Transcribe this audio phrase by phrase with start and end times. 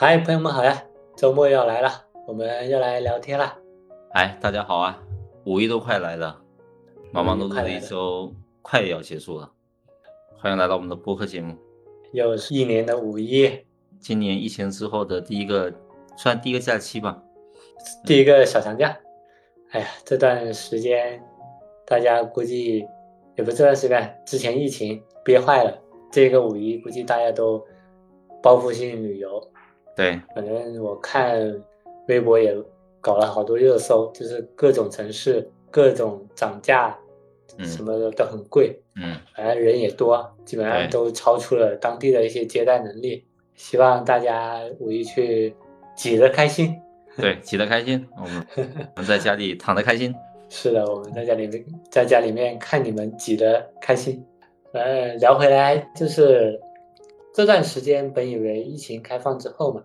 [0.00, 0.80] 嗨，朋友们好呀！
[1.16, 1.90] 周末要来了，
[2.24, 3.58] 我们要来聊天了。
[4.12, 5.02] 哎，大家好啊！
[5.44, 6.40] 五一都快来了，
[7.10, 8.32] 忙忙碌碌的一周
[8.62, 9.50] 快要结束了。
[10.36, 11.56] 欢迎来到我们的播客节目。
[12.12, 13.50] 又是一年的五一，
[13.98, 15.74] 今年疫情之后的第一个，
[16.16, 17.20] 算第一个假期吧，
[18.06, 18.96] 第一个小长假。
[19.72, 21.20] 哎呀，这段时间
[21.84, 22.86] 大家估计
[23.36, 25.76] 也不这段时间，之前疫情憋坏了，
[26.12, 27.60] 这个五一估计大家都
[28.40, 29.42] 报复性旅游。
[29.98, 31.60] 对，反正我看
[32.06, 32.56] 微博也
[33.00, 36.96] 搞了好多热搜，就是各种城市各种涨价，
[37.64, 38.80] 什么的都很贵。
[38.94, 43.26] 嗯，反正人也多，基本上都超出了当地的一些接待能力。
[43.56, 45.52] 希望大家五一去
[45.96, 46.80] 挤得开心。
[47.16, 48.06] 对，挤得开心。
[48.16, 48.46] 我们
[48.94, 50.14] 我们在家里躺得开心。
[50.48, 54.24] 是的，我们在家里面在家里面看你们挤得开心。
[54.72, 56.60] 呃，聊回来就是。
[57.38, 59.80] 这段时间本以为疫情开放之后嘛，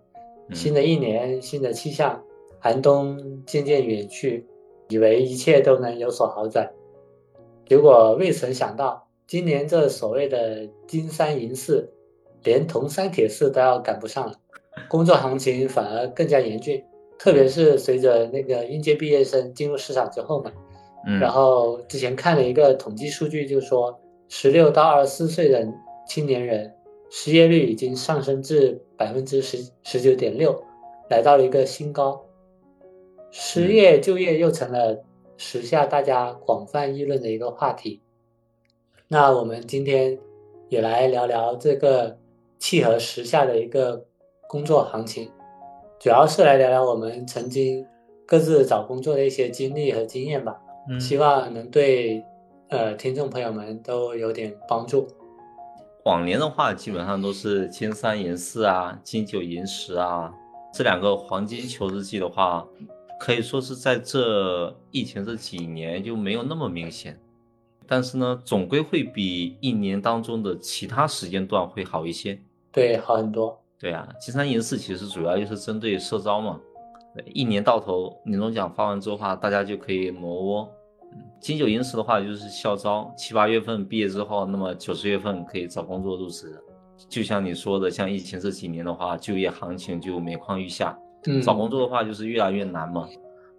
[0.54, 2.20] 新的一年新的气象，
[2.60, 4.48] 寒冬渐渐远去，
[4.90, 6.68] 以为一切都能有所好转，
[7.68, 11.88] 结果未曾想到，今年这所谓的金山银四，
[12.42, 14.34] 连铜山铁四都要赶不上了，
[14.90, 16.84] 工作行情反而更加严峻，
[17.20, 20.52] 特别是随着那个应届毕业生进入市场之后嘛，
[21.22, 25.64] 然后之前看了一个统计数据，就说十六到二十四岁的
[26.08, 26.74] 青年人。
[27.16, 30.64] 失业率已经上升至百分之十十九点六，
[31.12, 32.26] 来到了一个新高。
[33.30, 35.06] 失业就业又成了
[35.38, 38.02] 时下大家广泛议论的一个话题。
[39.08, 40.18] 那我们今天
[40.70, 42.18] 也来聊聊这个
[42.58, 44.04] 契合时下的一个
[44.50, 45.30] 工作行情，
[46.00, 47.86] 主要是来聊聊我们曾经
[48.26, 50.60] 各自找工作的一些经历和经验吧。
[51.00, 52.26] 希望能对
[52.70, 55.08] 呃听众朋友们都有点帮助。
[56.06, 60.34] 往年的话，基本上都是金三银四啊，金九银十啊，
[60.74, 62.68] 这两个黄金求职季的话，
[63.20, 67.18] 可以说是在这疫情这几年就没有那么明显，
[67.88, 72.38] 但是呢，总归会比一年当中的其他时间段会好一些。
[72.72, 73.58] 对，好很多。
[73.80, 76.60] 对啊，金三银四其实主要就是针对社招嘛，
[77.34, 80.70] 一年到头年终奖发完之后的话，大家就可以挪窝。
[81.40, 86.58] 金九银十的话就是校招，七八月份毕业之后，那么九十月份可以找工作入职。
[87.10, 90.98] 就像你说的，像疫情这几年的话，就业行情就每况愈下，
[91.44, 93.08] 找工作的话就是越来越难嘛。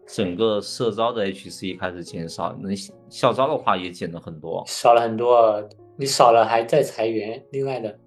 [0.06, 2.70] 整个社招的 HC 开始减少，那
[3.08, 5.62] 校招的话也减了很多，少了很多。
[5.96, 7.98] 你少了还在裁员，另外的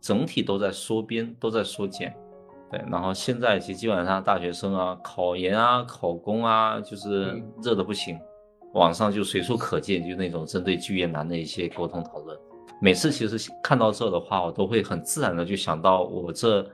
[0.00, 2.14] 整体都在缩编，都在缩减。
[2.70, 8.18] 对，然后现在其实基本上大学生啊，考研啊，考公啊，就是热的不行。
[8.74, 12.36] 网上就随处可见，就那种针对就业难的一些沟通讨论。
[12.80, 16.66] 每次其实看到这的话，我都会很自然的就想到我这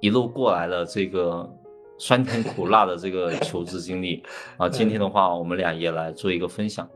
[0.00, 1.48] 一路过来的这个
[1.96, 4.22] 酸甜苦辣的这个求职经历
[4.56, 4.68] 啊。
[4.68, 6.88] 今天的话，我们俩也来做一个分享。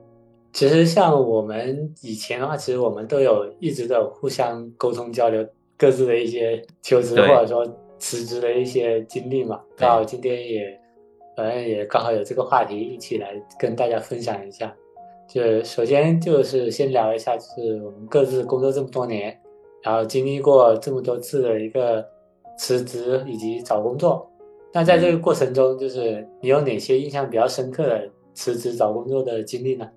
[0.53, 7.65] 其实像我们以前的话，其实我们都有一直的互相沟通交流各自的一些求职或者说
[7.99, 9.61] 辞职的一些经历嘛。
[9.77, 10.81] 刚好今天也。
[11.39, 14.75] 反正也刚好有这个话题，一起来跟大家分享一下。
[15.29, 19.39] 就首先就是先聊一下，就是我们各自工作这么多年，
[19.85, 22.05] 然后经历过这么多次的一个
[22.59, 24.29] 辞职以及找工作。
[24.73, 29.89] 那在这个过程中，就是你有哪些印象比较深刻的辞职找工作的经历呢？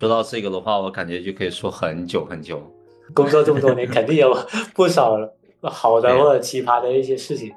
[0.00, 2.60] 说到这个的话，我感觉就可以说很久很久。
[3.14, 4.36] 工作这么多年， 肯定有
[4.74, 5.16] 不少
[5.62, 7.52] 好的或者奇葩的一些事情，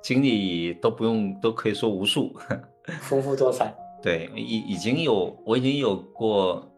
[0.00, 2.32] 经历都不用都可以说无数。
[3.00, 6.70] 丰富多彩，对，已已经有我已经有过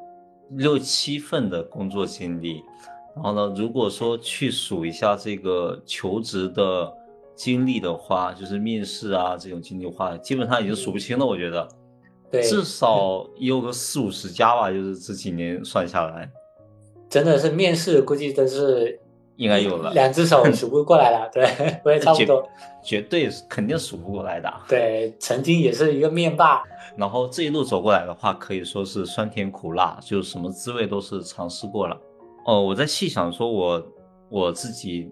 [0.50, 2.62] 六七份的工作经历，
[3.14, 6.92] 然后呢，如果说去数一下这个求职的
[7.34, 11.26] 经历的话，就是面试啊这种经历的话，基本上已经数不清了。
[11.26, 11.68] 我觉得，
[12.30, 16.30] 对，至少也有个四五十家吧，就是这几年算下来，
[17.08, 19.00] 真的是面试，估计都是。
[19.38, 21.46] 应该有了，两只手数不过来了，对，
[21.84, 22.46] 我也差不多，
[22.82, 24.52] 绝对肯定数不过来的。
[24.68, 26.60] 对，曾经也是一个面霸，
[26.96, 31.96] 然后这一路走过来的话，可以说是酸甜苦辣，就什么滋味都是尝试过了。
[32.46, 33.86] 哦，我在细想说，我
[34.28, 35.08] 我自己，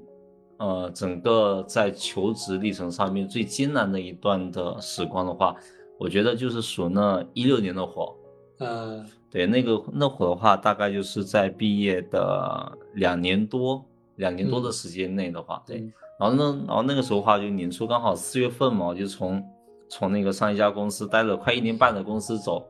[0.59, 5.55] 呃，整个在求职历程上面最艰难的一段的时光的话，
[6.01, 8.13] 我觉得就是数那一六年的火。
[8.59, 13.85] 嗯，对，那个那会儿的话，大概就是在毕业的两年多。
[14.17, 15.79] 两年多的时间内的话，对，
[16.19, 19.43] 然后呢，然后那个时候话就年初刚好四月份嘛，就从
[19.89, 22.67] 从那个上一家公司待了快一年半的公司走，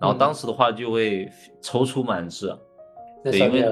[0.00, 1.30] 然后当时的话就会
[1.60, 2.56] 踌躇满志，
[3.24, 3.62] 对，因为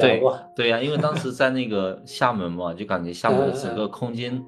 [0.00, 0.22] 对
[0.56, 4.44] 对呀，因为当时在那个厦门嘛，就感觉厦门的整个空间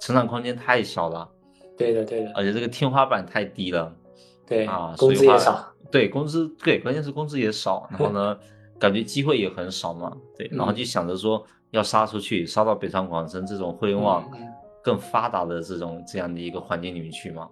[0.00, 1.28] 成长空间太小了。
[1.76, 2.32] 对的，对的。
[2.34, 3.94] 而且这个天花板太低了。
[4.46, 5.74] 对啊，工资也少。
[5.90, 8.38] 对，工资对，关键是工资也少，然后呢，
[8.80, 10.16] 感觉机会也很少嘛。
[10.36, 11.44] 对，然后就想着说
[11.76, 14.28] 要杀出去，杀到北上广深这种互联网
[14.82, 17.48] 更发达的这种这样的一个环境里面去嘛。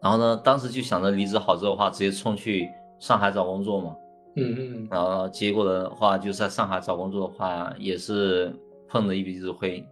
[0.00, 2.68] 然后呢，当时就想着离职好之后的话，直接冲去
[2.98, 3.96] 上海找工作嘛。
[4.36, 4.88] 嗯嗯。
[4.90, 8.54] 然后结果的话，就在上海找工作的话，也是
[8.86, 9.84] 碰了一鼻子灰。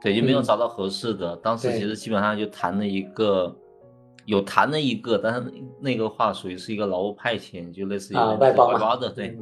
[0.00, 1.34] 对，就没有找到合适的。
[1.36, 3.54] 当时其实基本上就谈了一个，
[4.24, 9.10] 有谈了一个，但是那个话属于是一个劳务派遣，就类似于外包的。
[9.10, 9.36] 对，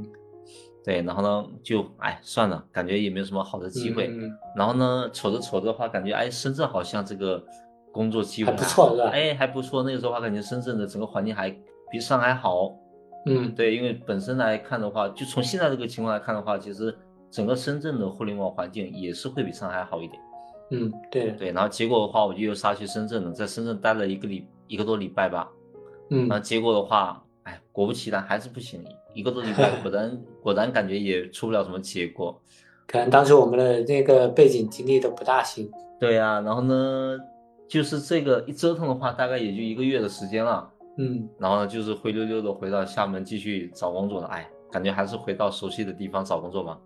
[0.84, 1.02] 对。
[1.02, 4.12] 然后呢，就哎算了，感觉也没有什么好的机会。
[4.54, 7.42] 然后呢，瞅着瞅着的话，感觉哎，深圳好像这个。
[7.94, 9.00] 工作机会还不错？
[9.12, 9.84] 哎，还不错。
[9.84, 11.48] 那个时候话，感觉深圳的整个环境还
[11.92, 12.76] 比上海好。
[13.24, 16.92] 嗯，对，因为本身来看的话，就从现在这个情况来看的话，其实
[17.30, 20.20] 整个深圳的互联网环境也是会比上海好一点。
[20.72, 21.52] 嗯，对对。
[21.52, 25.48] 然后结果的话，我就又杀去深圳了，在深圳待了一个礼一个多礼拜吧。
[26.10, 26.26] 嗯。
[26.26, 28.84] 然后结果的话，哎，果不其然还是不行，
[29.14, 32.38] 一个多礼拜，果然果然感觉也出不了什么结果。
[32.86, 35.70] 可能当时我们的那个背景经历都不大行。
[35.98, 37.18] 对呀，然后呢？
[37.66, 40.70] 就是这个一折腾的话，大概也就一个月的时间了。
[40.98, 44.26] 嗯，然后呢，就是灰溜溜的回到厦门继续找工作了。
[44.26, 46.78] 哎，感觉还是回到熟悉的地方找工作吧。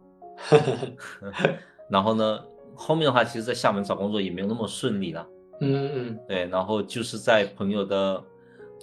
[1.90, 2.38] 然后呢，
[2.76, 5.26] 后面的话，其实，在厦门找工作也没有那么顺利了。
[5.60, 6.46] 嗯嗯，对。
[6.46, 8.22] 然后就是在朋友的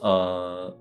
[0.01, 0.77] 呃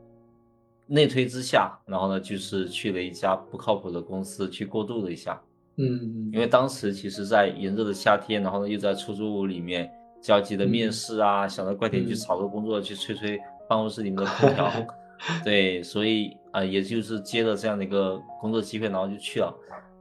[0.87, 5.41] 内推之下，然后呢，就是去了一家不靠谱的公司去过渡了一下。
[5.77, 9.91] 嗯，因为当时其实，在炎热的夏天，然后呢，又在出租屋里面。
[10.23, 13.39] 焦急的面试啊，想着快点去找个工作，去吹吹
[13.69, 14.73] 办公室里面的空调，
[15.45, 19.55] 对，所以啊，也就是接了这样的一个工作机会，然后就去了。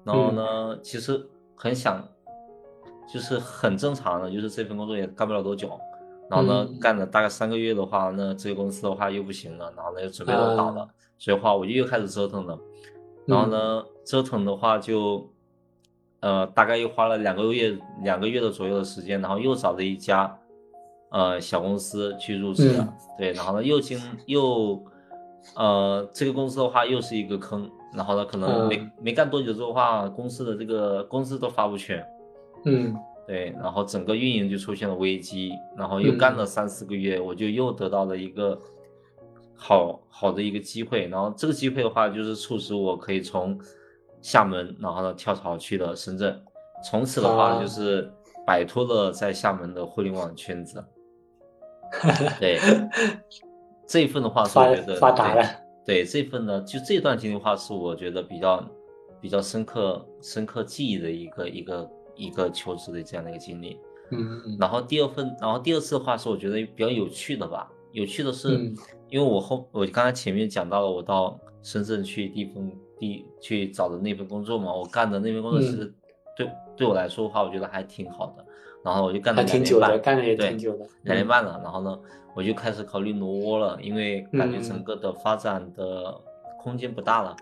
[0.06, 1.22] 然后呢，其实
[1.56, 2.02] 很想，
[3.14, 5.78] 就是很正常的，就是这份工作也干不了多久。
[6.34, 12.58] 然后呢，干了大概三个月的话，那这个公司的话又不行了，然后呢又准备要倒了，所以话我就又开始折腾了。
[13.26, 15.30] 然后呢，折腾的话就。
[16.24, 20.40] 呃，大概又花了两个月，两个月的左右的时间，然后又找了一家，
[21.12, 22.94] 呃，小公司去入职了。
[23.18, 24.82] 对，然后呢，又经又，
[25.58, 32.02] 呃，这个公司的话又是一个坑，然后呢，可能没没干多久之后的话，公司的这个工资都发不全。
[32.64, 32.96] 嗯，
[33.28, 38.60] 对，然后整个运营就出现了危机，然后又干了三四个月，我就又得到了一个
[39.56, 43.60] 好好的一个机会，然后这个机会的话，就是促使我可以从。
[44.26, 46.42] 厦门，然后呢跳槽去了深圳，
[46.82, 48.10] 从此的话就是
[48.48, 50.82] 摆脱了在厦门的互联网圈子。
[52.40, 52.58] 对，
[53.86, 55.44] 这一份的话是我觉得发达了。
[55.86, 58.66] 对这份呢，就这段经历的话是我觉得比较
[59.20, 63.80] 比较深刻、深刻记忆的一个一个一个求职的这样的一个经历。
[64.12, 64.58] 嗯。
[64.60, 67.72] 然后第二份，然后第二次的话是我觉得比较有趣的吧。
[67.92, 68.50] 有趣的是，
[69.10, 72.72] 因为我后我刚才前面讲到了，我到深圳去地方。
[73.42, 75.94] 去找的那份工作嘛，我干的那份工作其实
[76.38, 78.46] 对对我来说的话，我觉得还挺好的。
[78.82, 81.60] 然后我就干了两年半，干了也挺久的，两年半了。
[81.62, 82.00] 然后呢，
[82.34, 86.18] 我就开始考虑挪窝了，因为感觉整个的发展的
[86.62, 87.36] 空间不大了。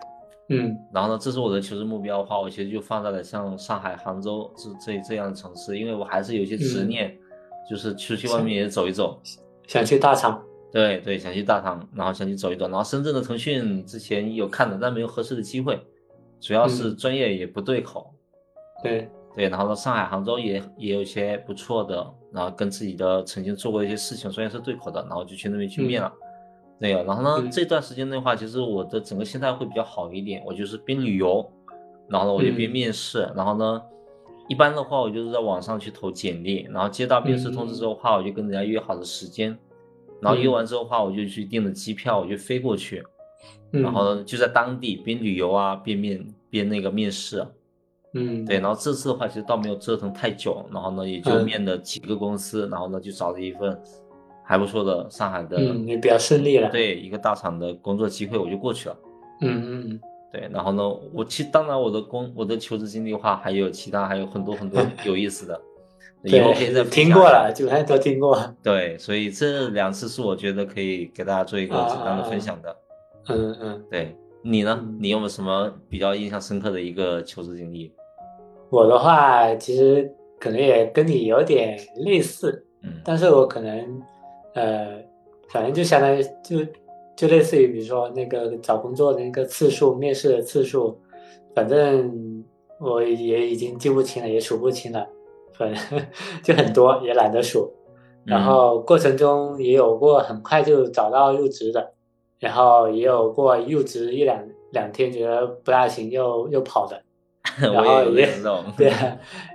[0.52, 0.76] 嗯。
[0.92, 7.16] 然后呢，这是我的求职目标的话，我其实就放在了像上海、杭州这这这样的城市，因为我还是有些执念，
[7.68, 9.20] 就是出去外面也走一走，
[9.66, 10.42] 想去大厂。
[10.72, 15.78] 对对，想去大厂，然后想去走一走，然后深圳的腾讯之前有看的，但没有合适的机会，
[16.40, 18.10] 主要是专业也不对口。
[18.82, 19.06] 对
[19.36, 21.94] 对，然后呢，上海、杭州也也有一些不错的，
[22.32, 26.10] 然后跟自己的曾经做过一些事情，专业是对口的，然后就去那边去面了。
[26.82, 31.48] 对呀，然后呢，这段时间的话，其实我的整个心态会比较好一点，我就是边旅游，
[32.08, 33.80] 然后呢，我就边面试，然后呢，
[34.48, 39.56] 一般的话，我就是在网上去投简历，然后接到面试通知之后的话，我就跟人家约好的时间。
[40.20, 43.00] 然后约完之后的话，我就去订了机票，我就飞过去，
[43.70, 47.46] 然后就在当地边旅游啊边面边那个面试，
[48.14, 53.80] 嗯，对，然后这次的话其实倒没有折腾太久，然后呢也就面了几个公司，然后呢就找了一份
[54.44, 58.96] 还不错的上海的，嗯，也比较顺利了，对，一个大厂的工作机会我就过去了，
[59.40, 60.00] 嗯嗯嗯，
[60.32, 60.82] 对，然后呢
[61.12, 65.60] 我其当然我的工我的求职经历的话还有其他还有很多很多 有意思的。
[66.24, 68.38] 以后可以再听过了，基本上都听过。
[68.62, 72.76] 对，所以这两次是我觉得可以给大家做一个简单的分享的。
[73.28, 74.80] 嗯嗯，对你呢？
[75.00, 77.92] 你有没有什么比较印象深刻的一个求职经历？
[78.70, 80.08] 我的话，其实
[80.38, 84.00] 可能也跟你有点类似，嗯，但是我可能，
[84.54, 85.02] 呃，
[85.48, 86.58] 反正就相当于就
[87.16, 90.98] 就类似于，比如说那个找工作的那个次数、面试的次数，
[91.54, 92.44] 反正
[92.80, 95.06] 我也已经记不清了，也数不清了。
[95.52, 96.00] 反正
[96.42, 97.70] 就很多，也懒得数。
[98.24, 101.92] 然后过程中也有过很快就找到入职的，
[102.38, 107.02] 然后也有过入职一两两天觉得不大行又又跑的，
[107.60, 108.28] 然后也
[108.78, 108.92] 对，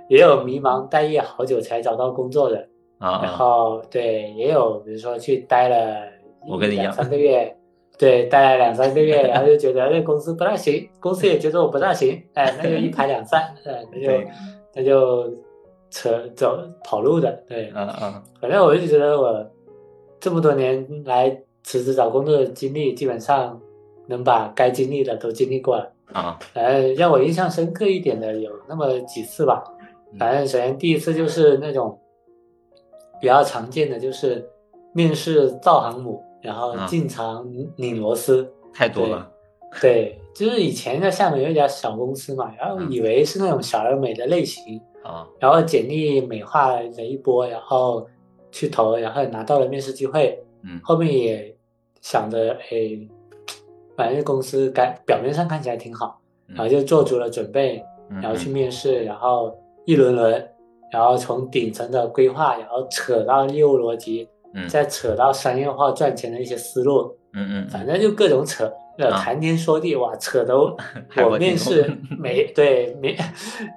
[0.08, 3.20] 也有迷茫待业好久才找到工作的啊。
[3.22, 6.08] 然后对，也有比如说去待了
[6.48, 7.56] 我跟你两三个月，
[7.98, 14.28] 对，待了两三个月，然后就觉得这公司不大行， 公司也觉得我不大行， 哎，那就一拍两散，哎，那就
[14.74, 15.32] 那就。
[15.90, 19.50] 扯走跑路的，对，嗯嗯，反正我就觉得我
[20.20, 23.58] 这么多年来辞职找工作的经历，基本上
[24.06, 26.38] 能把该经历的都经历过了啊。
[26.52, 29.64] 反正，让我印象深刻一点的有那么几次吧。
[30.18, 31.98] 反正首先第一次就是那种
[33.20, 34.48] 比较常见的，就是
[34.92, 37.46] 面试造航母，然后进厂
[37.76, 39.30] 拧螺丝，太多了。
[39.82, 44.80] 对，就是以前在厦门有一家小公司嘛，然后以为是那种小而美的类型。
[45.04, 48.06] 啊，然后简历美化了一波，然后
[48.50, 50.38] 去投，然后拿到了面试机会。
[50.62, 51.56] 嗯，后面也
[52.02, 52.98] 想着，哎，
[53.96, 57.82] 反正公司感表面上看起来挺好，然后就做足了准备，
[58.20, 59.56] 然后去面试，然后
[59.86, 60.50] 一轮轮，
[60.90, 64.28] 然后从顶层的规划，然后扯到业务逻辑，
[64.68, 67.16] 再扯到商业化赚钱的一些思路。
[67.34, 68.72] 嗯嗯，反正就各种扯。
[69.12, 70.76] 谈天说地，哇，扯都
[71.30, 73.16] 我 面试每对面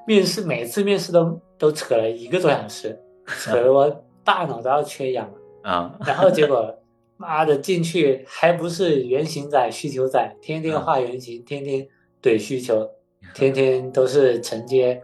[0.07, 5.95] 面试每次面试都都扯了一个多小时，扯得我大脑都要缺氧了啊！
[6.07, 6.75] 然后结果
[7.17, 11.87] 妈的进去还不是原型仔需求仔，天天画原型，天天
[12.19, 12.89] 怼需求，
[13.35, 15.03] 天天都是承接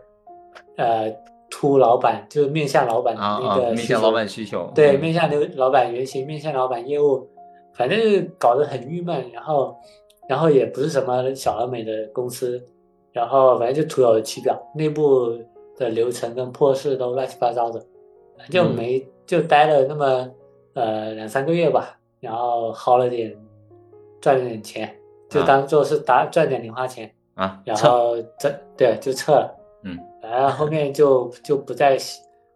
[0.77, 1.13] 呃
[1.49, 7.27] 突老板，就是面向老板的那个面向老板需求，对面向刘老板原型，面向老板业务，
[7.73, 9.75] 反正搞得很郁闷，然后。
[10.29, 12.61] 然后也不是什么小而美的公司，
[13.13, 15.39] 然后反正就徒有其表，内部
[15.77, 17.81] 的流程跟破事都乱七八糟的，
[18.49, 20.29] 就没就待了那么
[20.73, 23.33] 呃两三个月吧，然后薅了点，
[24.19, 24.93] 赚了点钱，
[25.29, 29.56] 就当做是打赚点零花钱啊，然后这对就撤了，
[30.27, 31.97] 嗯，反正后面就就不再，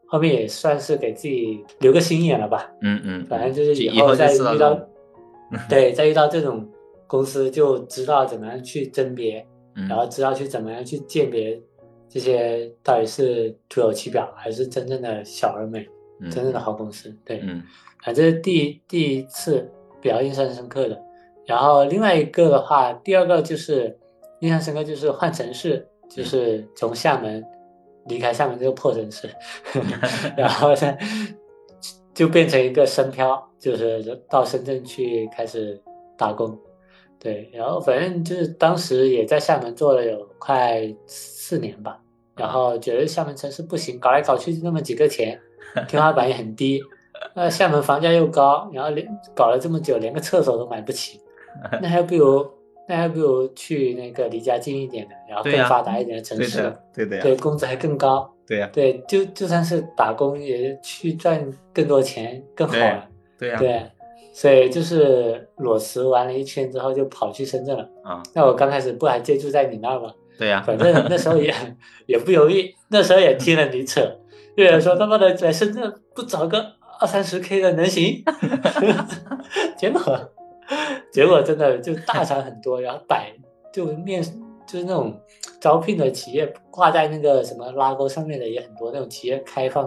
[0.07, 4.77] 后面也算是给自己留个心眼了吧，嗯嗯，反正就是以后再遇到，
[5.69, 6.67] 对，再遇到这种。
[7.07, 9.45] 公司就知道怎么样去甄别，
[9.89, 11.61] 然后知道去怎么样去鉴别
[12.07, 15.85] 这些到底是徒有其表还是真正的小而美，
[16.31, 17.13] 真正的好公司。
[17.25, 17.61] 对，嗯，
[18.05, 20.97] 啊，这是第第一次比较印象深刻的。
[21.45, 23.99] 然后另外一个的话，第二个就是
[24.39, 27.43] 印象深刻就是换城市，就是从厦门
[28.11, 29.29] 离开厦门这个破城市，
[30.35, 30.97] 然后呢
[32.13, 35.81] 就变成一个深漂，就是到深圳去开始
[36.17, 36.57] 打工。
[37.17, 41.99] 对，然后反正就是当时也在厦门做了有快四年吧，
[42.35, 45.39] 然后觉得厦门城市不行，搞来搞去就那么几个钱，
[45.87, 46.81] 天花板也很低，
[47.35, 51.21] 那厦门房价又高，然后连搞了这么久连个厕所都买不起，
[51.79, 52.43] 那还不如
[52.87, 63.07] 那还不如去那个离家近一点的，然后更发达一点的城市，对的，对工资还更高，对呀，对，就就算是打工也去赚更多钱更好了，
[63.37, 63.81] 对呀，对。
[64.33, 68.23] 所以就是裸辞完了一圈之后就跑去深圳了啊。
[68.33, 70.09] 那我刚开始不还借住在你那儿吗？
[70.39, 71.53] 对呀，反正那时候也
[72.07, 74.01] 也不容易，那时候也听了你扯，
[74.55, 76.65] 有人说他妈的在深圳不找个
[77.01, 78.23] 二三十 K 的能行？
[79.77, 80.01] 结果
[81.11, 83.31] 结果真的就大厂很多，然后摆
[83.73, 84.23] 就面
[84.65, 85.19] 就是那种
[85.59, 89.85] 招聘的企业挂在那个什么拉钩上面的也很多，那种企业开放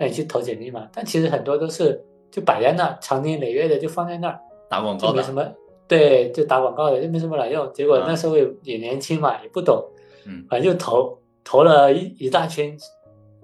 [0.00, 0.88] 让你去投简历嘛。
[0.92, 2.02] 但其实很多都是。
[2.32, 5.46] 就摆在那，长年累月的就放在那儿打广告，没什么，
[5.86, 7.70] 对，就打广告的，就没什么卵用。
[7.74, 9.84] 结果那时候也也年轻嘛，也不懂，
[10.24, 12.74] 嗯，反正就投投了一一大圈，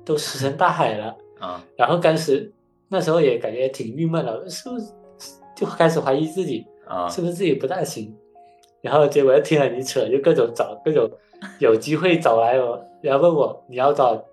[0.07, 1.63] 都石沉大海了 啊。
[1.77, 2.51] 然后当时
[2.89, 4.87] 那时候也感觉挺郁闷的，是不是
[5.55, 8.15] 就开始怀疑自己啊，是不是自己不大行？
[8.81, 11.11] 然后结果又听了你扯，就各种找 各种
[11.59, 14.25] 有机会找来我，然后问我你要找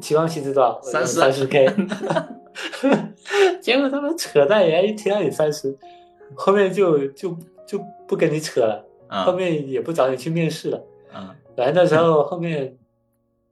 [0.00, 0.80] 期望薪资多少？
[0.82, 1.66] 三十三十 K。
[3.60, 5.76] 结果他们扯淡，人家一听到你三十，
[6.34, 8.84] 后面就就就不跟你扯了，
[9.24, 10.82] 后面也不找你去面试了。
[11.12, 12.76] 啊，反正那时候后面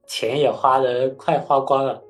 [0.07, 2.03] 钱也花的快花光了，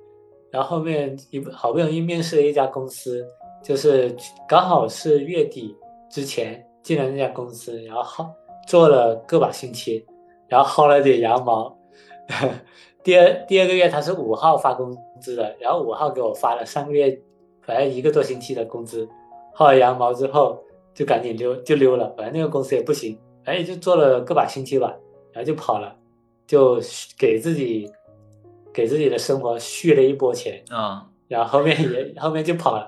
[0.51, 3.25] 然后后面一好不容易面试了一家公司，
[3.63, 4.15] 就是
[4.49, 5.75] 刚好是月底
[6.13, 8.31] 之前进了那家公司，然后薅
[8.69, 10.05] 做了个把星期，
[10.47, 11.77] 然后薅了点羊毛。
[13.03, 17.19] 第二第二个月他是五号发工资的，然后五号给我发了上个月，
[17.63, 19.09] 反正一个多星期的工资，
[19.57, 20.63] 薅了羊毛之后
[20.95, 24.95] 就赶紧溜就溜了，反正那个公司也不行，哎就做了个把星期吧，
[25.33, 25.97] 然后就跑了，
[26.47, 26.79] 就
[27.19, 27.91] 给自己
[28.73, 32.87] 给自己的生活续了一波钱啊，然后后面也后面就跑了，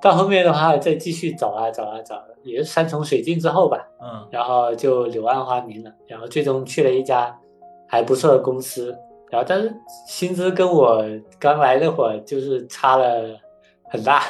[0.00, 7.38] 到后面的话再继续找啊找啊找，也是山穷水尽之后吧，嗯，然后就柳暗花明了，然后最终去了一家
[7.86, 8.96] 还不错的公司，
[9.30, 9.70] 然后但是
[10.08, 11.04] 薪资跟我
[11.38, 13.38] 刚来那会儿就是差了
[13.90, 14.20] 很大，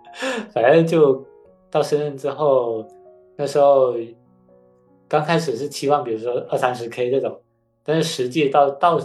[0.52, 1.24] 反正就
[1.70, 2.86] 到深圳之后，
[3.36, 3.94] 那时候
[5.08, 7.40] 刚开始是期望比如说二三十 K 这种，
[7.82, 9.00] 但是实际到到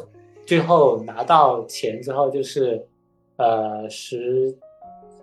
[0.45, 2.85] 最后拿到钱之后就是
[3.41, 4.55] 呃十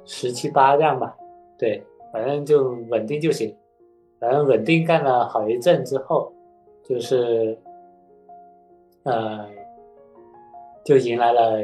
[0.04, 1.16] 十七八这样吧，
[1.56, 1.80] 对，
[2.12, 3.54] 反正就稳定就行。
[4.18, 6.32] 反正稳定干了好一阵之后，
[6.82, 7.56] 就是，
[9.04, 9.46] 呃，
[10.84, 11.62] 就迎来了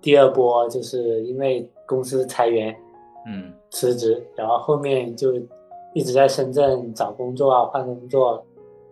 [0.00, 2.74] 第二波，就是因为公司裁员
[3.26, 5.34] 嗯辞职，然后后面就
[5.92, 8.42] 一直在深圳找工作啊，换工作，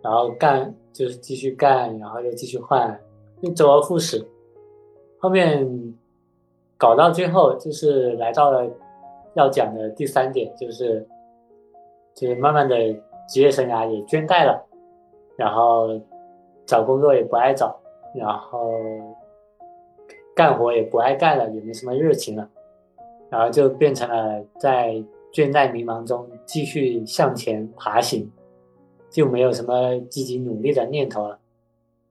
[0.03, 2.99] 然后干就是继续干，然后又继续换，
[3.41, 4.23] 就周而复始。
[5.17, 5.67] 后面
[6.83, 8.69] 搞到最后，就是来到了
[9.35, 11.07] 要讲的第三点，就是
[12.13, 12.75] 就是慢慢的
[13.29, 14.61] 职业生涯也倦怠了，
[15.37, 15.97] 然后
[16.65, 17.79] 找工作也不爱找，
[18.13, 18.73] 然后
[20.35, 22.49] 干活也不爱干了，也没什么热情了，
[23.29, 28.29] 然后就变成了在倦怠迷茫中继续向前爬行，
[29.09, 31.39] 就没有什么积极努力的念头了。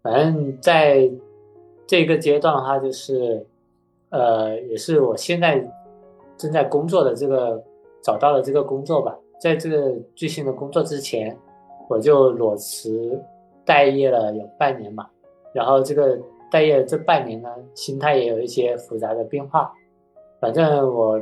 [0.00, 1.10] 反正在
[1.86, 3.46] 这个阶段的话，就是
[4.12, 5.62] 呃，也是我现在
[6.36, 7.60] 正在工作的这个
[8.02, 9.18] 找到的这个工作吧。
[9.40, 11.36] 在这个最新的工作之前，
[11.88, 13.20] 我就裸辞
[13.64, 15.08] 待业了有半年嘛。
[15.52, 16.16] 然后这个
[16.50, 19.72] 待业这半年呢，心态也有一些复杂的变化。
[20.40, 21.20] 反正我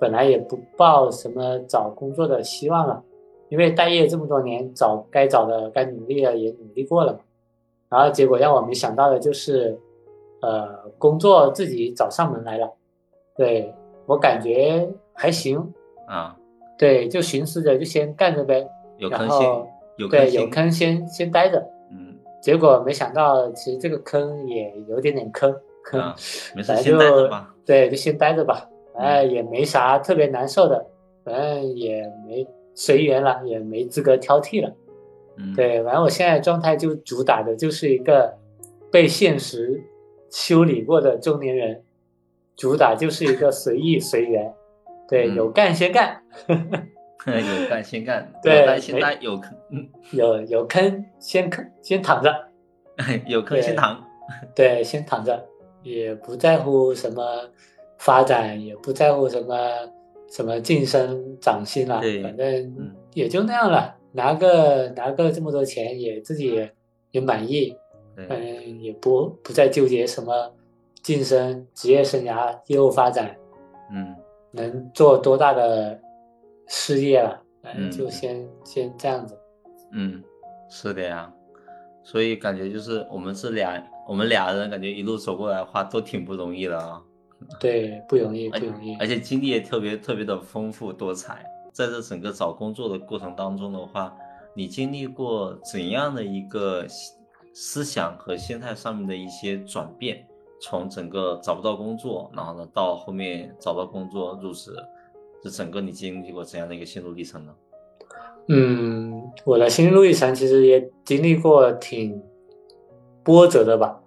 [0.00, 3.02] 本来也不抱什么找工作的希望了，
[3.48, 7.20] 因为待业这么多年，找该找的、该努力的也努力过了嘛。
[7.88, 9.78] 然后结果让我没想到的就是，
[10.42, 12.70] 呃，工作自己找上门来了。
[13.34, 13.74] 对
[14.06, 15.72] 我感觉还行，
[16.06, 16.36] 啊，
[16.76, 21.58] 对，就寻思着就先干着呗，然有坑先后有坑对有坑先先待着。
[21.90, 26.12] 嗯结果没想到，其实这个坑也有点点坑，坑，啊，
[26.56, 27.54] 没事先待着就吧。
[27.64, 30.84] 对，就先待着吧，哎，也没啥特别难受的，
[31.24, 34.74] 反正也没随缘了，也没资格挑剔了。
[35.36, 38.34] 嗯，对，反正我现在状态就主打的就是一个
[38.90, 39.80] 被现实
[40.32, 41.84] 修理过的中年人，
[42.56, 44.52] 主打就是一个随意随缘，
[45.06, 45.34] 对，嗯。
[45.36, 52.48] 有干先干， 有干先干， 对有待先没待，有坑，嗯，有有坑先坑先躺着，
[53.26, 54.02] 有坑先躺。
[54.56, 55.46] 对，先躺着，
[55.82, 57.22] 也不在乎什么
[57.98, 59.54] 发展，也不在乎什么
[60.30, 62.96] 什么晋升涨薪了，对反正嗯。
[63.12, 66.72] 也就那样了，拿个拿个这么多钱，也自己也
[67.10, 67.81] 也满意，对，
[68.16, 70.52] 嗯，也不不再纠结什么
[71.02, 73.36] 晋升、职业生涯、业务发展，
[73.90, 74.14] 嗯
[74.50, 75.98] 能做多大的
[76.68, 79.38] 事业了，嗯就先先这样子。
[79.92, 80.22] 嗯，
[80.68, 81.32] 是的呀。
[82.04, 87.00] 所以感觉就是我们这俩，我们俩人感觉一路走过来的话，都挺不容易的啊。
[87.60, 88.96] 对，不容易，不容易。
[88.96, 91.44] 而且经历也特别特别的丰富多彩。
[91.72, 94.14] 在这整个找工作的过程当中的话，
[94.54, 96.84] 你经历过怎样的一个
[97.52, 100.26] 思思想和心态上面的一些转变？
[100.60, 104.70] 从整个找不到工作，然后呢到后面找到工作入职，
[105.42, 107.52] 这整个你经历过怎样的一个心路历程呢？
[108.46, 112.22] 嗯，我的心路历程其实也经历过挺
[113.24, 114.00] 波折的吧。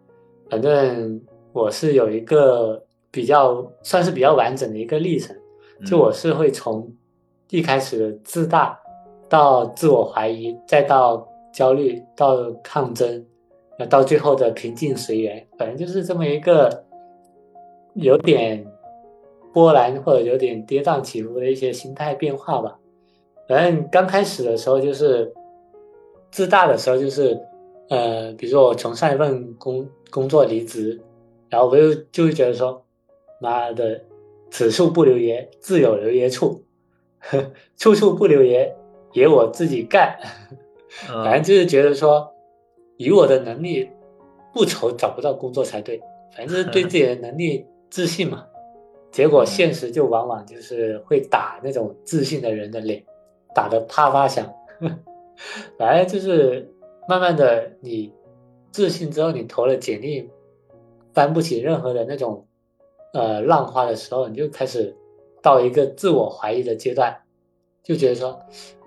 [0.49, 2.81] 反正我是有一个
[3.11, 5.35] 比较算是比较完整的一个历程，
[5.85, 6.89] 就我是会从
[7.49, 8.79] 一开始的自大，
[9.27, 13.25] 到自我怀疑，再到焦虑，到抗争，
[13.77, 16.85] 那到最后的平静随缘，反正就是这么一个
[17.93, 18.65] 有点
[19.53, 22.79] 波澜或者有点跌宕起伏的一些心态变化吧。
[23.47, 25.33] 反正刚开始的时候就是
[26.31, 27.39] 自大的时候，就是
[27.89, 30.99] 呃，比如说我从上一份工工作离职，
[31.49, 32.83] 然后我就就会觉得说，
[33.39, 34.01] 妈的，
[34.49, 36.63] 此处不留爷，自有留爷处，
[37.77, 38.75] 处处不留爷，
[39.13, 40.17] 爷我自己干。
[41.07, 42.33] 反正就是觉得说，
[42.97, 43.89] 以我的能力，
[44.53, 46.01] 不愁找不到工作才对。
[46.35, 48.45] 反正对 自己的能力自信嘛。
[49.11, 53.01] 结果现实就往往就是会打那种自信的人的脸，
[53.53, 54.53] 打得啪啪响。
[55.77, 56.73] 反正就是
[57.07, 58.11] 慢慢的，你
[58.71, 60.29] 自信之后，你投了简历，
[61.13, 62.45] 翻不起任何的那种
[63.13, 64.93] 呃浪花的时候，你就开始
[65.41, 67.15] 到一个自我怀疑的阶段，
[67.83, 68.37] 就觉得说，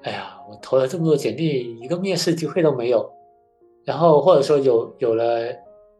[0.02, 3.10] 哎呀，我投了这么多简历，一个面试机会都没有。
[3.88, 5.46] 然后或者说有有了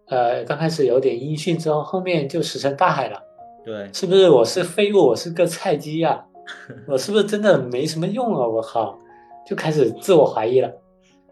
[0.09, 3.19] 呃，刚开始有点音讯之后，后面就石沉大海了。
[3.65, 4.99] 对，是不是我是废物？
[4.99, 6.27] 我是个菜鸡呀？
[6.87, 8.47] 我是不是真的没什么用啊？
[8.47, 8.99] 我靠，
[9.47, 10.71] 就开始自我怀疑了。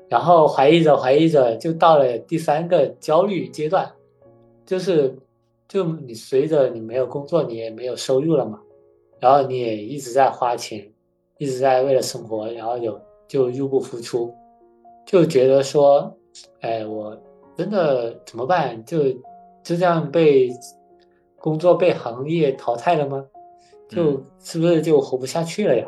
[0.08, 3.92] 然后怀疑着怀疑着，就到了第三个焦虑阶段，
[4.64, 5.14] 就是
[5.68, 8.60] 就你随着你没有工作，你也没有收入了嘛，
[9.20, 10.90] 然后你也一直在花钱，
[11.36, 14.32] 一直在为了生活，然后有就入不敷出，
[15.04, 16.16] 就觉得说，
[16.60, 17.16] 哎，我
[17.56, 18.84] 真的怎么办？
[18.84, 19.10] 就
[19.62, 20.50] 就这样被
[21.38, 23.24] 工作被行业淘汰了吗？
[23.88, 25.86] 就是不是就活不下去了呀？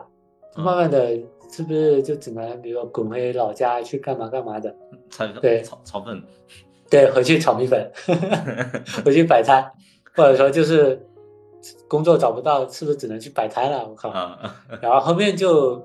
[0.56, 1.18] 慢慢的。
[1.50, 4.76] 是不是就只能比如说滚回老家去干嘛干嘛的？
[5.08, 6.22] 炒对炒炒粉，
[6.90, 7.90] 对，回去炒米粉，
[9.02, 9.64] 回去摆摊，
[10.14, 11.02] 或者说就是
[11.88, 13.88] 工作找不到，是不是只能去摆摊了？
[13.88, 14.11] 我靠！
[14.82, 15.82] 然后后面就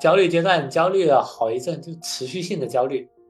[0.00, 3.21] 焦虑阶段，焦虑了好一阵，就持续性的焦虑，嗯，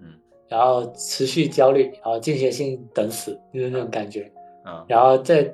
[0.52, 4.30] 然后持续焦虑，然后间歇性等死，就是那种感觉，
[4.66, 5.50] 嗯，然后再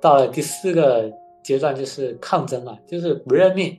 [0.00, 1.08] 到了第四个
[1.44, 3.78] 阶段，就是抗争嘛，就是不认命。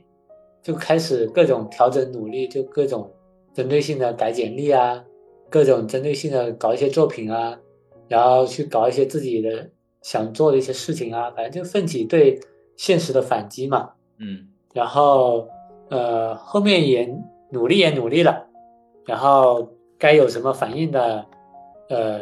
[0.62, 3.12] 就开始各种调整努力，就各种
[3.52, 5.04] 针对性的改简历啊，
[5.50, 7.60] 各种针对性的搞一些作品啊，
[8.08, 9.68] 然后去搞一些自己的
[10.00, 12.40] 想做的一些事情啊，反正就奋起对
[12.78, 13.90] 现实的反击嘛。
[14.16, 15.46] 嗯，然后
[15.90, 17.14] 呃后面也
[17.50, 18.46] 努力也努力了，
[19.04, 19.68] 然后
[19.98, 21.24] 该有什么反应的，
[21.88, 22.20] 呃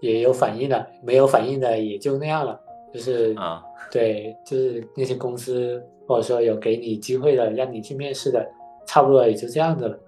[0.00, 2.60] 也有反应了，没有反应的也就那样了，
[2.92, 5.82] 就是啊，对，就是那些公司。
[6.06, 8.46] 或者说有给你机会的，让你去面试的，
[8.84, 9.98] 差不多也就这样子了。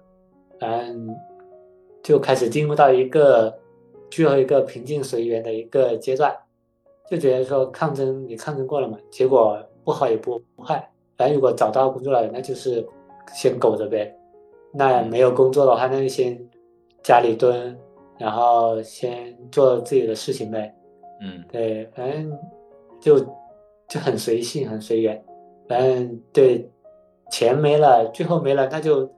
[0.59, 1.09] 嗯，
[2.03, 3.51] 就开始进入到一个
[4.11, 6.31] 最后一个平静随缘的一个阶段，
[7.09, 10.87] 就觉得说抗争你抗争过了嘛，结果不好也不坏。
[11.17, 12.87] 反正如果找到工作了，那就是
[13.33, 14.15] 先苟着呗。
[14.71, 16.39] 那没有工作的话，那就先
[17.07, 17.73] 家里蹲，
[18.17, 20.75] 然后先做自己的事情呗。
[21.21, 22.37] 嗯，对，反正
[22.99, 23.17] 就
[23.87, 25.23] 就很随性，很随缘。
[25.69, 26.69] 反正对，
[27.31, 29.09] 钱没了，最后没了，那就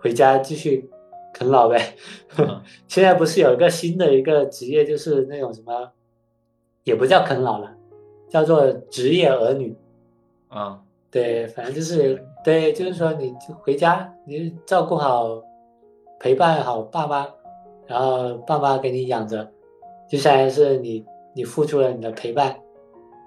[0.00, 0.90] 回家继续
[1.32, 1.94] 啃老呗。
[2.86, 5.92] 现在不是有一个新的一个职业，就是那种什么，
[6.84, 7.74] 也不叫啃老了，
[8.28, 9.74] 叫做职业儿女。
[10.48, 15.42] 啊，对，反正就是对，就是说你就回家，你照顾好，
[16.20, 17.26] 陪伴好爸妈，
[17.86, 19.50] 然后爸妈给你养着，
[20.08, 21.04] 就相当于是你
[21.34, 22.56] 你付出了你的陪伴，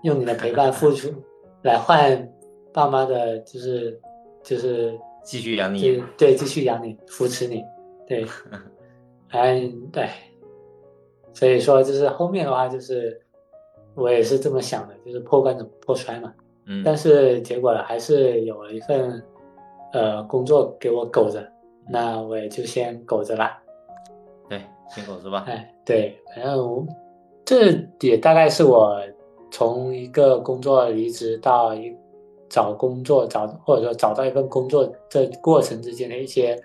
[0.04, 1.12] 用你的陪伴付出
[1.64, 2.30] 来换。
[2.72, 4.02] 爸妈的就是
[4.42, 7.64] 就是继续养你，对，继续养你，扶持你，
[8.08, 8.26] 对，
[9.30, 10.10] 嗯， 对，
[11.34, 13.22] 所以说就是后面的话就是
[13.94, 16.34] 我也是这么想的，就是破罐子破摔嘛，
[16.66, 19.24] 嗯，但是结果还是有了一份
[19.92, 21.48] 呃工作给我苟着，
[21.90, 23.52] 那我也就先苟着了，
[24.50, 26.88] 对，先苟着吧，哎，对，反正
[27.46, 29.02] 这也大概是我
[29.52, 31.96] 从一个工作离职到一。
[32.50, 36.56] 找工作找或者说找到一份工作这过程之间的一些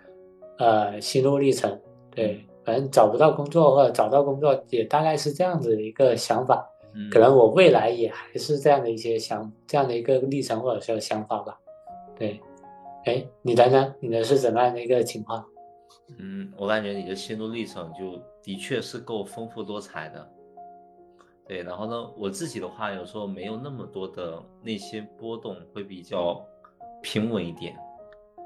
[0.59, 6.63] 呃心路历程，对，反正找不到工作或者找到工作也大概是这样子的一个想法，
[7.11, 11.59] 可能我未来也还是这样的一些想这样的一个历程或者说想法吧，
[12.19, 12.39] 对，
[13.09, 13.95] 哎，你的呢？
[14.01, 15.43] 你的是怎么样的一个情况？
[16.19, 20.31] 嗯，我感觉你的心路历程就的确是够丰富多彩的。
[21.47, 26.39] 对，然后呢，我自己的话，有时候没有那么多的那些波动，会比较
[27.03, 27.75] 平稳一点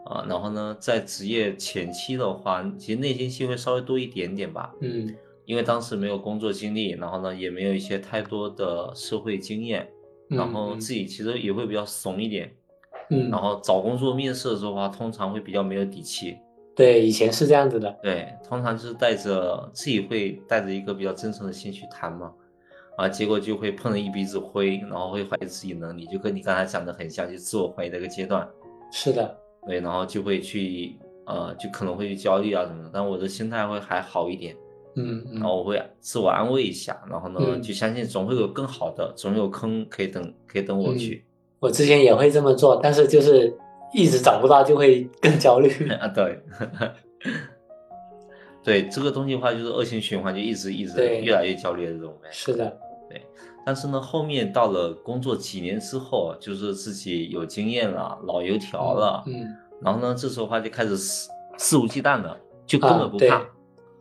[0.07, 0.25] 啊。
[0.29, 4.72] 然后呢，在职业前期的话，其实内心戏会稍微多一点点吧。
[4.81, 5.12] 嗯，
[5.44, 9.90] 因为当时没有工作经历，然后呢，也没有一些太多的社会经验，
[10.29, 12.46] 然后自己其实也会比较怂一点。
[12.46, 12.55] 嗯，
[13.31, 16.37] 然后找工作面试的时候话，通常会比较没有底气。
[16.75, 17.94] 对，以前是这样子的。
[18.03, 22.33] 对，通常就是带着自己会带着一个比较真诚的心去谈嘛。
[22.96, 28.46] 啊，结果就会碰了一鼻子灰，然后会怀疑自己能力，就跟你刚才讲的很像，就自我怀疑的一个阶段。
[28.90, 29.35] 是的，
[29.66, 30.96] 对，然后就会去，
[31.27, 34.55] 呃，就可能会去焦虑啊什么的，但我的心态会还好一点。
[34.96, 35.35] 嗯嗯。
[35.35, 41.25] 然后我会自我安慰一下，然后呢，就相信总会有更好的，总有坑可以等，可以等我去。
[41.62, 43.57] 我之前也会这么做，但是就是
[43.94, 45.70] 一直找不到，就会更焦虑。
[45.94, 46.42] 啊，对。
[48.64, 52.29] 对这个东西的话，就是恶性循环，就一直一直越来越焦虑的这种呗。
[52.33, 52.77] 是的，
[53.09, 53.22] 对。
[53.64, 59.46] 但是呢，后面到了工作几年之后，就是自己有经验了，老油条了，嗯。
[59.81, 63.40] 然后呢，这时候话就开始肆肆无忌惮了，就根本不怕。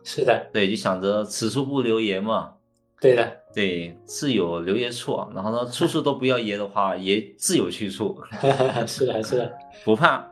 [0.02, 2.54] 是的，对，就想着此处不留爷嘛，
[3.02, 5.18] 对的，对，自有留爷处。
[5.34, 8.16] 然后呢，处处都不要爷的话，爷自有去处。
[8.86, 9.52] 是的，是的，
[9.84, 10.24] 不怕。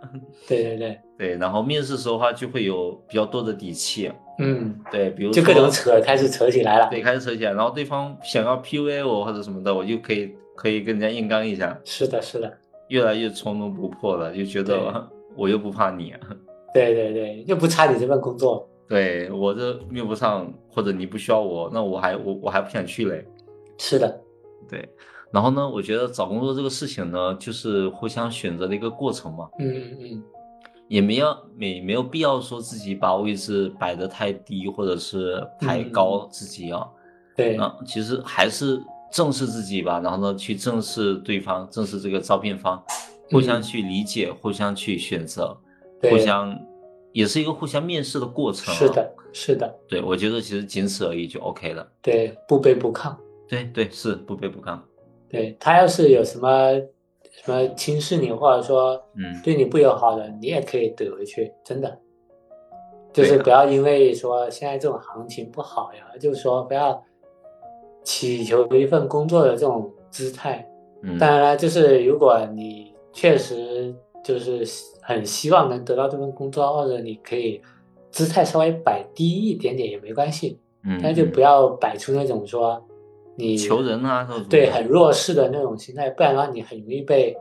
[0.47, 4.11] 对对对对，然后面试时候的话就会有比较多的底气。
[4.39, 6.89] 嗯，对，比如就各种扯，开始扯起来了。
[6.89, 11.77] 对，开始扯起来，然后对方想要 PUA 我或者什么的，我就可以可以跟人家硬刚一下。
[11.85, 12.51] 是的，是的，
[12.87, 16.15] 越来越从容不迫了，就觉得我又不怕你。
[16.73, 18.70] 对对对，又不差你这份工作。
[18.91, 23.25] 对我这用不上，或者你不需要我，那我还我我还不想去嘞。
[23.79, 24.21] 是的，
[24.69, 24.87] 对。
[25.31, 29.49] 然后呢，我觉得找工作这个事情呢，就是互相选择的一个过程嘛。
[29.61, 30.25] 嗯嗯嗯。
[30.89, 36.85] 也没要没没有必要说自己把位置摆得太低，或者是抬高自己啊。
[37.37, 37.57] 对。
[37.59, 42.83] 啊，其实还是正视自己吧，然后呢，去正视对方，正视这个招聘方，
[43.31, 45.57] 互相去理解，互相去选择，
[46.03, 46.59] 互相。
[47.13, 53.15] 也是一个互相面试的过程，是的，是的，对，我觉得其实仅此而已就 OK 了，对，不卑不亢，
[53.49, 54.79] 对对是不卑不亢，
[55.29, 56.73] 对他要是有什么
[57.45, 59.41] 什么轻视你或者说嗯。
[59.43, 61.99] 对你不友好的，你也可以怼回去，真的，
[63.13, 67.03] 就是不要因为说现在这种行情不好呀，就是说不要
[68.05, 70.67] 祈求一份工作的这种姿态，
[71.03, 73.95] 嗯，当然了，就是如果你确实
[74.25, 74.65] 就是。
[75.03, 77.61] 很希望能得到这份工作，或者你可以
[78.13, 82.81] 姿态稍微摆低一点点也没关系，嗯，但就不要摆出那种说
[83.35, 87.37] 你求人啊，对，很弱势的那种心态，不然的话你很容易被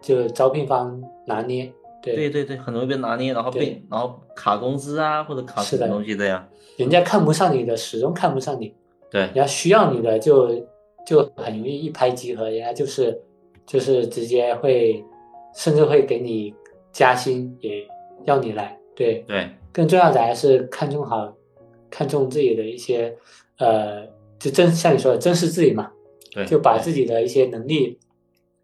[0.00, 8.72] 就招聘方拿捏，对，对对对，很容易被拿捏，然后被然后卡工资啊，或者卡什么东西的呀，人家看不上你的，始终看不上你，
[9.10, 10.54] 对，人家需要你的就
[11.04, 13.20] 就很容易一拍即合，人家就是
[13.66, 15.02] 就是直接会
[15.54, 16.54] 甚至会给你。
[16.90, 17.86] 加薪也
[18.24, 21.32] 要你来，对对，更重要的还是看重好，
[21.90, 23.14] 看重自己的一些，
[23.58, 24.04] 呃，
[24.38, 25.92] 就真像你说的，珍视自己嘛，
[26.32, 27.96] 对，就把自己的一些能力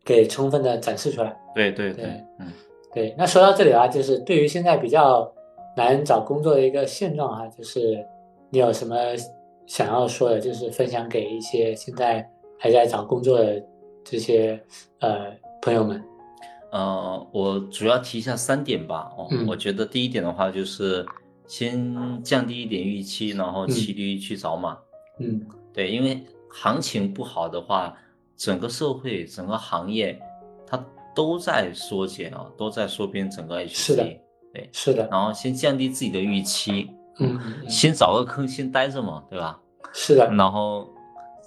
[0.04, 1.36] 给充分的展示出来。
[1.54, 2.04] 对对对，
[2.40, 2.50] 嗯，
[2.92, 3.14] 对。
[3.16, 5.30] 那说到这里啊，就是对于现在比较
[5.76, 8.04] 难找工作的一个现状啊，就是
[8.50, 8.96] 你有什么
[9.66, 12.26] 想要说的，就是分享给一些现在
[12.58, 13.62] 还在找工作的
[14.02, 14.60] 这些
[15.00, 15.30] 呃
[15.62, 16.02] 朋友们。
[16.74, 19.12] 呃，我主要提一下三点吧。
[19.16, 21.06] 哦，我觉得第一点的话就是
[21.46, 24.76] 先降低一点预期，然后骑驴去找马。
[25.20, 25.40] 嗯，
[25.72, 27.96] 对，因为行情不好的话，
[28.36, 30.18] 整个社会、整个行业
[30.66, 30.84] 它
[31.14, 33.94] 都在缩减啊，都在缩编整个 H C。
[33.94, 34.02] 是的，
[34.52, 35.08] 对，是的。
[35.12, 39.60] 然后先降低自己的预期，嗯，先找个坑先待着嘛，对吧？
[39.92, 40.28] 是的。
[40.34, 40.92] 然后。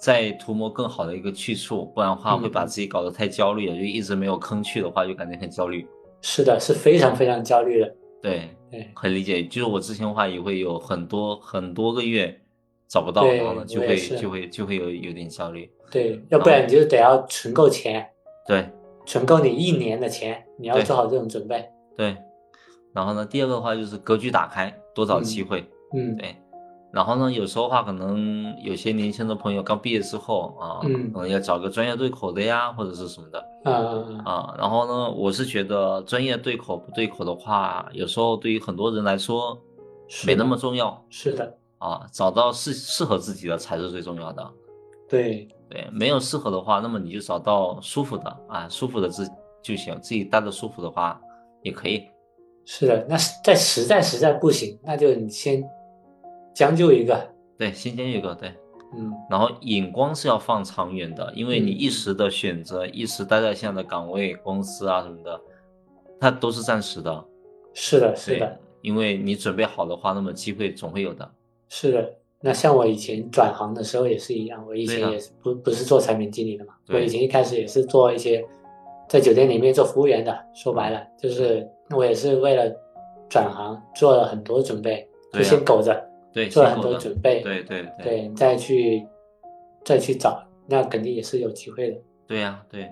[0.00, 3.76] 再涂抹更好的一个去处，不然的话会把自己搞得太焦虑了。
[3.76, 5.86] 就一直没有坑去的话，就感觉很焦虑。
[6.22, 7.94] 是的，是非常非常焦虑的。
[8.22, 9.44] 对对，很理解。
[9.44, 12.40] 就是我之前的话也会有很多很多个月
[12.88, 15.70] 找不到，然后呢就会就会就会有有点焦虑。
[15.90, 18.06] 对，要不然你就得要存够钱。
[18.46, 18.68] 对，
[19.06, 21.68] 存够你一年的钱，你要做好这种准备。
[21.96, 22.16] 对，
[22.92, 25.64] 然后呢，第二个的话就是格局打开，多找机会。
[25.94, 26.36] 嗯，对。
[26.90, 30.80] 然后呢，有时候话可能有些年轻的朋友刚毕业之后啊，
[31.12, 33.38] 可能要找个专业对口的呀，或者是什么的。
[33.64, 33.72] 啊
[34.24, 34.54] 啊。
[34.56, 39.58] 然后呢，我是觉得专业对口不对口的话，有时候对于很多人来说
[40.26, 41.04] 没那么重要。
[41.10, 41.54] 是的。
[41.76, 44.50] 啊，找到适适合自己的才是最重要的。
[45.08, 49.28] 对对，没有适合的话，那么你就找到舒服的啊，舒服的自
[49.62, 51.20] 就行，自己待着舒服的话
[51.62, 52.08] 也可以。
[52.64, 55.62] 是的，那在实在实在不行，那就你先。
[56.58, 57.16] 将就一个，
[57.56, 58.52] 对，先将就一个，对，
[58.96, 65.40] 嗯，然后眼光是要放长远的，因为你一时的选择，一时待在现在的岗位、公司啊什么的，
[66.18, 67.24] 它都是暂时的。
[67.74, 71.30] 是的，是的，因为你准备好的话，那么机会总会有的。
[71.68, 78.44] 是的，那像我以前转行的时候也是一样，我以前也是不不是做产品经理的嘛，我以前一开始也是做一些
[79.08, 82.68] 在酒店里面做服务员的，说白了就是我也是为了
[83.28, 86.07] 转行做了很多准备，就先苟着。
[86.32, 89.06] 对，做很多准备，对对对，再去
[89.84, 91.98] 再去找，那肯定也是有机会的。
[92.26, 92.88] 对呀，对。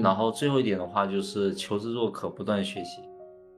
[0.00, 3.02] 然后最后一点的话，就是求知若渴，不断学习。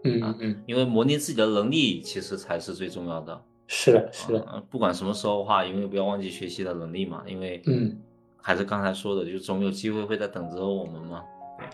[0.05, 3.39] 嗯嗯，因为磨练自己的能力，其实才是最重要的。
[3.67, 4.63] 是的，是的。
[4.71, 7.23] 不管什么时候的话，永远不要忘记学习的能力嘛。
[7.27, 7.97] 因为，嗯，
[8.41, 11.23] 还是刚才说的，就总有机会会在等着我们嘛。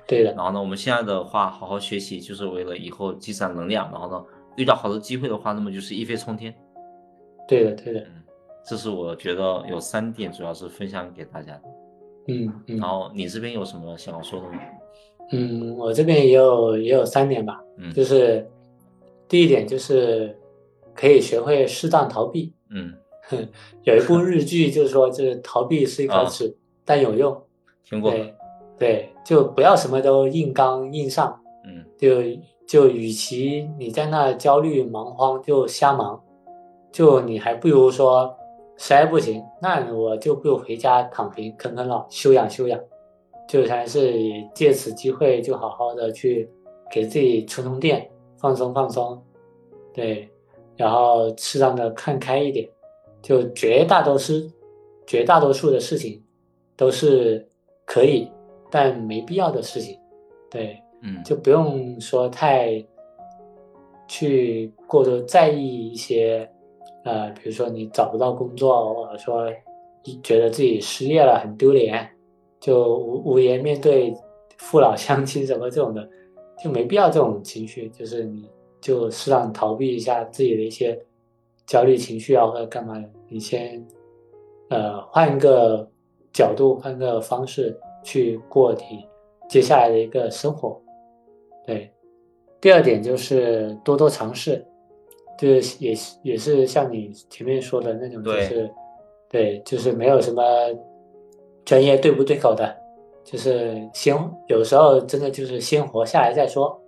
[0.07, 0.33] 对的。
[0.35, 3.89] 然后呢，我们现在的话，好好学习，就是为了以后积攒能量。
[3.93, 4.25] 然后呢，
[4.57, 6.53] 遇到好的机会的话，那么就是一飞冲天。
[7.49, 8.23] 对的，对的，嗯，
[8.65, 11.63] 这是我觉得有三点，主要是分享给大家的，
[12.29, 14.61] 嗯嗯，然后你这边有什么想要说的吗？
[15.33, 18.49] 嗯，我这边也有也有三点吧，嗯，就是
[19.27, 20.39] 第一点就是
[20.95, 22.95] 可以学会适当逃避，嗯，
[23.85, 27.43] 有一部日剧就是说，就是逃避是一 口耻，但有用。
[27.85, 28.11] 听过。
[28.11, 28.35] 对
[28.79, 31.41] 对，就不要什么都硬刚硬上。
[31.65, 31.85] 嗯。
[31.99, 32.23] 就
[32.67, 36.23] 就与其你在那焦虑忙慌，就瞎忙，
[36.99, 38.37] 就你还不如说
[38.77, 42.81] 实在不行，那我就不如回家躺平啃啃老，休养休养。
[43.47, 44.13] 就还是
[44.53, 46.51] 借此机会，就好好的去
[46.91, 49.23] 给自己充充电，放松放松。
[49.95, 50.29] 对。
[50.77, 52.69] 然后适当的看开一点，
[53.23, 54.33] 就绝大多数
[55.07, 56.21] 绝大多数的事情
[56.77, 57.49] 都是
[57.87, 58.29] 可以，
[58.73, 59.97] 但没必要的事情，
[60.51, 62.85] 对，嗯，就不用说太
[64.09, 66.51] 去过多在意一些，
[67.05, 69.51] 呃，比如说你找不到工作，或者说
[70.23, 72.09] 觉得自己失业了很丢脸，
[72.61, 74.15] 就无无颜面对
[74.59, 76.09] 父老乡亲什么这种的，
[76.63, 78.49] 就没必要这种情绪，就是你。
[78.81, 80.97] 就适当逃避一下自己的一些
[81.67, 82.95] 焦虑情绪啊，或者干嘛，
[83.29, 83.85] 你先
[84.71, 85.85] 呃换一个
[86.33, 89.05] 角度，换个方式去过你
[89.49, 90.81] 接下来的一个生活。
[91.67, 91.91] 对，
[92.61, 94.65] 第二点就是多多尝试，
[95.39, 98.71] 就是也也是像你前面说的那种，就是
[99.31, 100.43] 对，就是没有什么
[101.65, 102.77] 专业对不对口的，
[103.25, 104.15] 就是先
[104.49, 106.79] 有时候真的就是先活下来再说。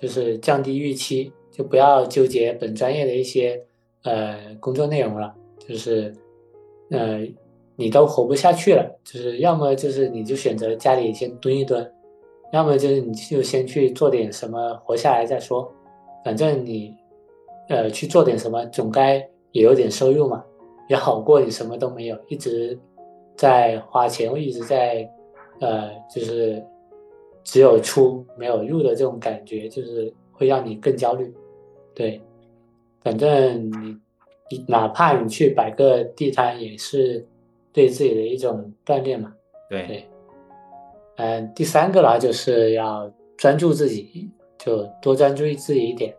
[0.00, 3.60] 就是降低预期，就不要纠结本专业的一些
[4.04, 5.34] 呃工作内容了。
[5.58, 6.14] 就是，
[6.92, 7.26] 呃，
[7.74, 11.84] 你都活不下去了，就是要么就是你就选择家里先蹲一蹲，
[12.52, 15.68] 要么就是你就先去做点什么活下来再说。
[16.24, 16.94] 反正你，
[17.68, 19.16] 呃，去做点什么总该
[19.52, 20.44] 也有点收入嘛，
[20.88, 22.78] 也好过你什么都没有，一直
[23.36, 25.08] 在花钱，一直在，
[25.60, 26.64] 呃，就是。
[27.44, 31.32] 只有出没有入的这种感觉，就是会让你更焦虑。
[31.94, 32.20] 对，
[33.00, 33.98] 反正你
[34.50, 37.26] 你哪怕你去摆个地摊，也是
[37.72, 39.32] 对自己的一种锻炼嘛。
[39.70, 40.04] 对对。
[41.16, 46.14] 嗯，第三个呢，就是要专注自己，就多专注于自己一点。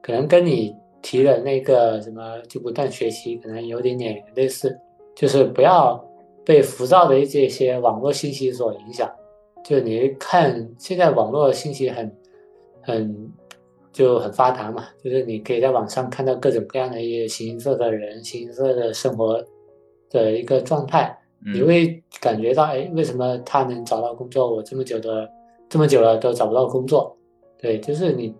[0.00, 4.76] 可能跟你提的那个什么就不断学习，可能有点点类似，
[5.14, 6.02] 就是不要
[6.44, 9.10] 被浮躁的这些网络信息所影响。
[9.64, 12.16] 就你看，现在网络信息很
[12.80, 13.32] 很
[13.92, 19.44] 就很发达嘛，就是你可以在网上看到各种各样的一些形形色色的人、形形色色的生活
[20.08, 21.14] 的一个状态，
[21.52, 25.28] 你会感觉到，哎，为什么他能找到工作，我这么久的
[25.68, 27.16] 这么久了都找不到工作？
[27.58, 28.34] 对，就是你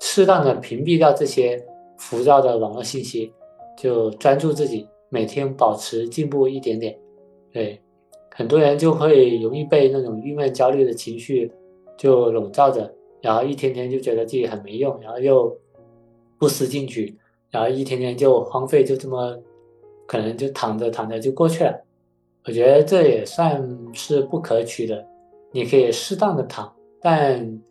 [0.00, 1.56] 适当的屏蔽掉这些
[1.98, 3.32] 浮躁的网络信息，
[3.76, 6.98] 就专注自己，每天保持进步一点点，
[7.52, 7.80] 对。
[8.36, 11.52] 很多人就会容易被那种郁闷、焦虑的情绪
[11.96, 15.56] 就笼罩着，然后一天天就觉得自己很没用，然后又
[16.36, 17.16] 不思进取，
[17.52, 19.38] 然后一天天就荒废，就这么
[20.04, 21.80] 可能就躺着躺着就过去了。
[22.44, 25.06] 我觉得这也算是不可取的。
[25.52, 27.62] 你可以适当的躺，但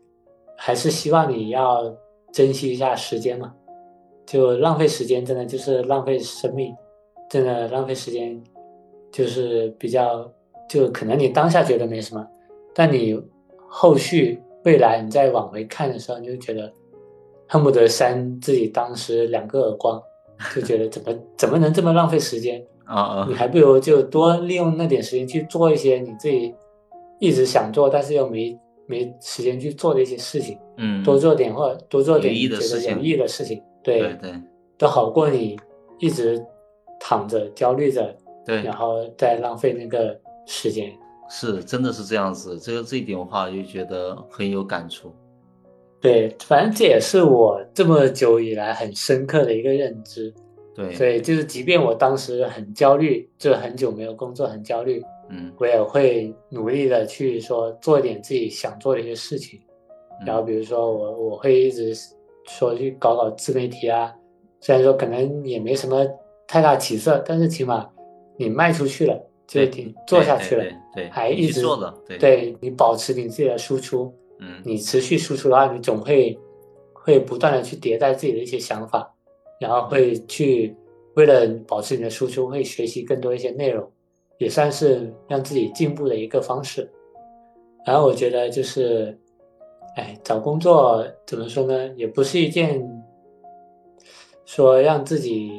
[0.55, 1.93] 还是希望你要
[2.31, 3.53] 珍惜一下时间嘛。
[4.25, 6.75] 就浪费时间，真的就是浪费生命，
[7.29, 8.41] 真的浪费时间，
[9.11, 10.31] 就是比较。
[10.69, 12.25] 就可能你当下觉得没什么，
[12.73, 13.21] 但你
[13.67, 16.71] 后续未来你再往回看的时候，你就觉得
[17.47, 20.01] 恨不得扇自己当时两个耳光，
[20.55, 23.25] 就觉得怎么怎么能这么浪费时间啊啊！
[23.29, 26.55] 你还不如就多利用那点时间去做一些你自己
[27.19, 28.57] 一直想做但是又没
[28.87, 32.55] 没时间去做的一些事情，嗯，多做点或者多做点觉得
[32.95, 34.33] 有意义的事情，对对，
[34.77, 35.59] 都好过你
[35.99, 36.43] 一直
[36.99, 38.15] 躺着焦虑着，
[38.45, 40.19] 对，然后再浪费那个。
[40.45, 40.91] 时间
[41.29, 45.09] 是真的是这样子，这个这一点的话就觉得很有感触。
[46.01, 50.33] 对，反正这也是我这么久以来很深刻的一个认知。
[50.75, 59.61] 对，所以就是即便我当时很焦虑，就很久没有工作，很焦虑，嗯，我也会努力的去说做一点自己想做的一些事情。
[60.25, 61.95] 然后比如说我我会一直
[62.45, 64.13] 说去搞搞自媒体啊，
[64.59, 66.05] 虽然说可能也没什么
[66.47, 67.89] 太大起色，但是起码
[68.37, 69.19] 你卖出去了。
[69.45, 70.63] 就挺做下去了，
[70.95, 76.35] 对，还一直做的，对，对你保持你自己的输出，嗯，你持续输出的话，你总会
[76.93, 79.13] 会不断的去迭代自己的一些想法，
[79.59, 80.73] 然后会去
[81.15, 83.87] 为了保持你的输出，会学习更多一些内容，
[84.39, 86.89] 也算是让自己进步的一个方式。
[87.85, 89.15] 然后我觉得就是，
[89.95, 93.03] 哎，找工作怎么说呢，也不是一件
[94.45, 95.51] 说让自己。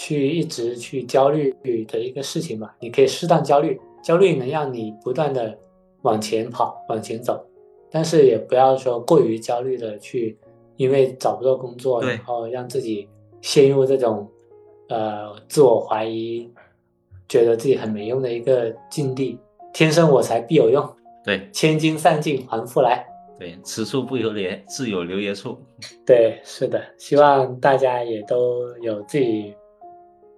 [0.00, 1.52] 去一直去焦虑
[1.86, 5.58] 的一个事情吧，你可以适当焦虑，焦虑能让你不断的
[6.02, 7.44] 往前跑、往前走，
[7.90, 10.38] 但是也不要说过于焦虑的去，
[10.76, 13.08] 因为找不到工作，然后让自己
[13.40, 14.30] 陷入这种
[14.88, 16.48] 呃自我怀疑，
[17.28, 19.36] 觉得自己很没用的一个境地。
[19.74, 20.88] 天生我材必有用，
[21.24, 23.04] 对，千金散尽还复来。
[23.38, 25.58] 对，此处不留爷，自有留爷处。
[26.04, 29.54] 对，是的，希望大家也都有自己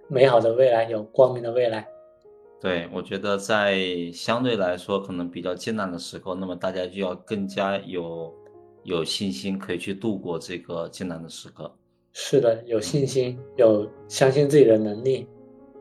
[0.07, 1.87] 美好的未来，有光明的未来。
[2.61, 3.79] 对，我觉得在
[4.13, 8.31] 相对来说可能比较艰难的时候，那么大家就要更加有
[8.83, 11.73] 有信心，可以去度过这个艰难的时刻。
[12.13, 15.25] 是的，有信心，有相信自己的能力，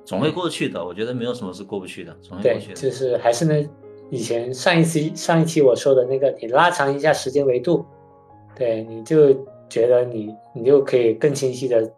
[0.07, 0.83] 总会过去的。
[0.83, 2.75] 我觉得没有什么是过不去的，总会过去的。
[2.75, 3.69] 就是还是那
[4.11, 7.85] 以前上一期上一期我说的那个，你拉长一下时间维度，
[8.55, 9.33] 对，你就
[9.69, 11.91] 觉得你你就可以更清晰的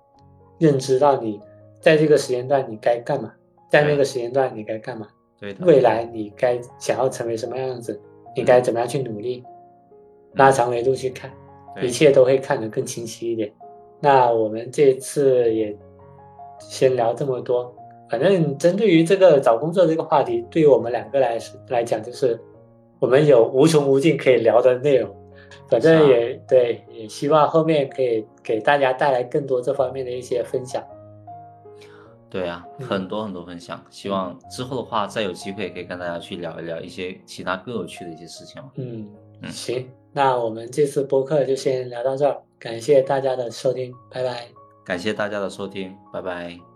[0.59, 1.41] 认知到你
[1.81, 3.33] 在这个时间段你该干嘛。
[3.71, 5.09] 在那个时间段，你该干嘛？
[5.41, 5.65] 对的。
[5.65, 7.99] 未来你该想要成为什么样子？
[8.37, 9.43] 你该怎么样去努力？
[10.35, 11.31] 拉长维度去看，
[11.81, 13.51] 一切都会看得更清晰一点。
[13.99, 15.75] 那我们这次也
[16.59, 17.75] 先聊这么多。
[18.13, 21.39] 反正针对于这个找工作这个话题，对于我们两个来
[21.69, 22.39] 来讲，就是
[23.01, 25.11] 我们有无穷无尽可以聊的内容。
[25.67, 30.85] 反正也对，也希望后面可以给大家带来更多这方面的一些分享。
[32.29, 38.61] 对啊，很多很多分享，希望之后的话再有机会可以跟大家去聊一聊一些其他更有趣的一些事情。
[38.75, 39.09] 嗯
[39.41, 44.49] 嗯，行，那我们这次播客就先聊到这儿，感谢大家的收听，拜拜。
[44.85, 46.72] 感谢大家的收听，拜拜。